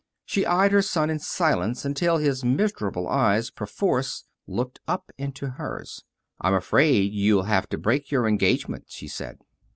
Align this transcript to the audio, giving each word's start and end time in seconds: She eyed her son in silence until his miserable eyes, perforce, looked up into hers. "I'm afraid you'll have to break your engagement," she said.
She 0.25 0.47
eyed 0.47 0.71
her 0.71 0.81
son 0.81 1.11
in 1.11 1.19
silence 1.19 1.85
until 1.85 2.17
his 2.17 2.43
miserable 2.43 3.07
eyes, 3.07 3.51
perforce, 3.51 4.23
looked 4.47 4.79
up 4.87 5.11
into 5.15 5.47
hers. 5.51 6.03
"I'm 6.39 6.55
afraid 6.55 7.13
you'll 7.13 7.43
have 7.43 7.69
to 7.69 7.77
break 7.77 8.09
your 8.09 8.27
engagement," 8.27 8.85
she 8.87 9.07
said. 9.07 9.37